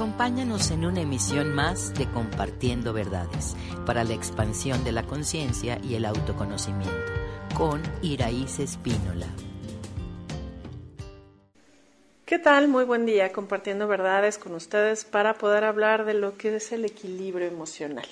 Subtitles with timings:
[0.00, 3.54] Acompáñanos en una emisión más de Compartiendo Verdades
[3.84, 7.12] para la expansión de la conciencia y el autoconocimiento
[7.54, 9.26] con Iraíz Espínola.
[12.24, 12.68] ¿Qué tal?
[12.68, 16.86] Muy buen día compartiendo verdades con ustedes para poder hablar de lo que es el
[16.86, 18.08] equilibrio emocional.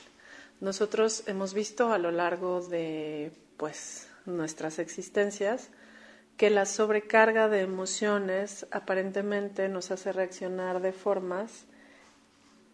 [0.60, 5.70] Nosotros hemos visto a lo largo de pues nuestras existencias
[6.36, 11.64] que la sobrecarga de emociones aparentemente nos hace reaccionar de formas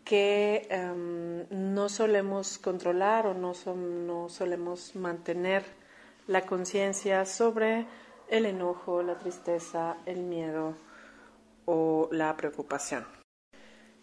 [0.05, 5.65] que em, no solemos controlar o no, no solemos mantener
[6.27, 7.87] la conciencia sobre
[8.29, 10.75] el enojo, la tristeza, el miedo
[11.67, 13.07] o la preocupación.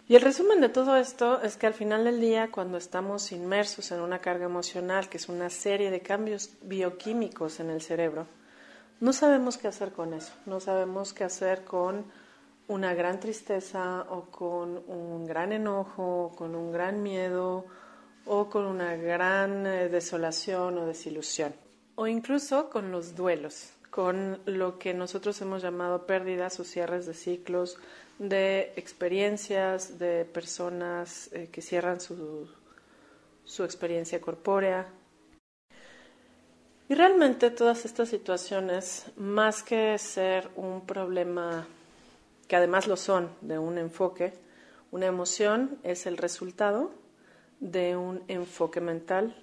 [0.07, 3.91] Y el resumen de todo esto es que al final del día, cuando estamos inmersos
[3.91, 8.27] en una carga emocional, que es una serie de cambios bioquímicos en el cerebro,
[8.99, 12.05] no sabemos qué hacer con eso, no sabemos qué hacer con
[12.71, 17.65] una gran tristeza o con un gran enojo, con un gran miedo
[18.25, 21.53] o con una gran eh, desolación o desilusión.
[21.95, 27.13] O incluso con los duelos, con lo que nosotros hemos llamado pérdidas o cierres de
[27.13, 27.77] ciclos,
[28.17, 32.47] de experiencias, de personas eh, que cierran su,
[33.43, 34.87] su experiencia corpórea,
[36.91, 41.65] y realmente todas estas situaciones, más que ser un problema,
[42.51, 44.33] que además lo son, de un enfoque,
[44.91, 46.91] una emoción es el resultado
[47.61, 49.37] de un enfoque mental,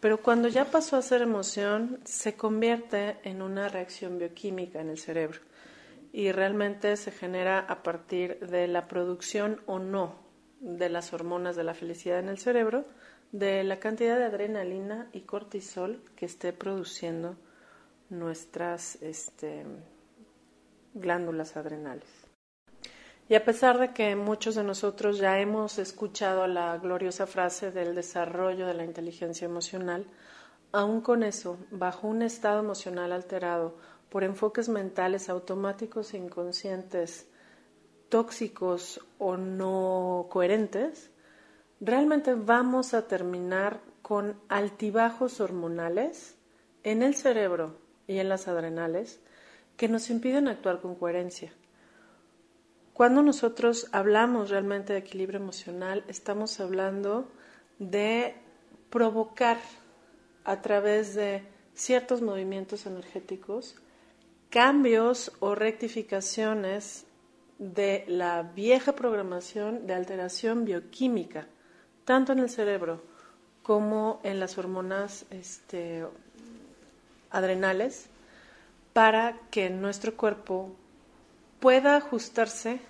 [0.00, 4.98] pero cuando ya pasó a ser emoción, se convierte en una reacción bioquímica en el
[4.98, 5.40] cerebro
[6.12, 10.16] y realmente se genera a partir de la producción o no
[10.60, 12.84] de las hormonas de la felicidad en el cerebro,
[13.30, 17.34] de la cantidad de adrenalina y cortisol que esté produciendo
[18.10, 19.64] nuestras este,
[20.92, 22.30] glándulas adrenales.
[23.32, 27.94] Y a pesar de que muchos de nosotros ya hemos escuchado la gloriosa frase del
[27.94, 30.04] desarrollo de la inteligencia emocional,
[30.70, 33.78] aún con eso, bajo un estado emocional alterado
[34.10, 37.26] por enfoques mentales automáticos e inconscientes,
[38.10, 41.10] tóxicos o no coherentes,
[41.80, 46.36] realmente vamos a terminar con altibajos hormonales
[46.82, 49.20] en el cerebro y en las adrenales
[49.78, 51.54] que nos impiden actuar con coherencia.
[52.92, 57.30] Cuando nosotros hablamos realmente de equilibrio emocional, estamos hablando
[57.78, 58.34] de
[58.90, 59.58] provocar
[60.44, 61.42] a través de
[61.74, 63.76] ciertos movimientos energéticos
[64.50, 67.06] cambios o rectificaciones
[67.58, 71.46] de la vieja programación de alteración bioquímica
[72.04, 73.02] tanto en el cerebro
[73.62, 76.04] como en las hormonas este,
[77.30, 78.06] adrenales,
[78.92, 80.74] para que nuestro cuerpo
[81.62, 82.80] pueda ajustarse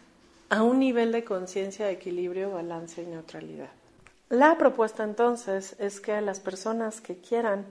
[0.49, 3.69] a un nivel de conciencia, equilibrio, balance y neutralidad.
[4.31, 7.66] La propuesta entonces es que las personas que quieran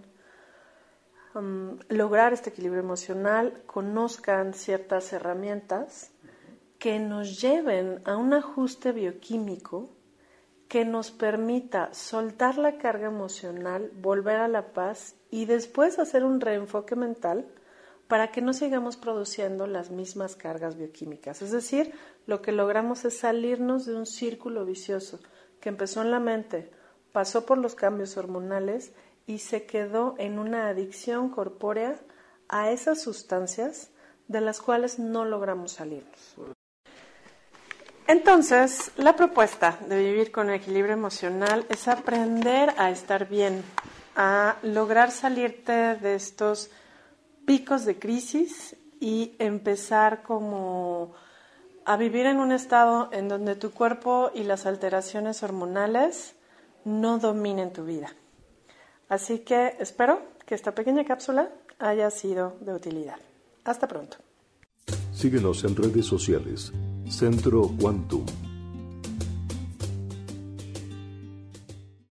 [1.33, 6.11] um, lograr este equilibrio emocional conozcan ciertas herramientas
[6.77, 9.89] que nos lleven a un ajuste bioquímico
[10.67, 16.39] que nos permita soltar la carga emocional, volver a la paz y después hacer un
[16.39, 17.47] reenfoque mental
[18.11, 21.41] para que no sigamos produciendo las mismas cargas bioquímicas.
[21.41, 21.93] Es decir,
[22.25, 25.21] lo que logramos es salirnos de un círculo vicioso
[25.61, 26.69] que empezó en la mente,
[27.13, 28.91] pasó por los cambios hormonales
[29.27, 32.01] y se quedó en una adicción corpórea
[32.49, 33.91] a esas sustancias
[34.27, 36.35] de las cuales no logramos salirnos.
[38.07, 43.63] Entonces, la propuesta de vivir con equilibrio emocional es aprender a estar bien,
[44.17, 46.71] a lograr salirte de estos
[47.45, 51.13] picos de crisis y empezar como
[51.85, 56.35] a vivir en un estado en donde tu cuerpo y las alteraciones hormonales
[56.85, 58.13] no dominen tu vida.
[59.09, 63.17] Así que espero que esta pequeña cápsula haya sido de utilidad.
[63.63, 64.17] Hasta pronto.
[65.13, 66.71] Síguenos en redes sociales
[67.09, 68.25] Centro Quantum.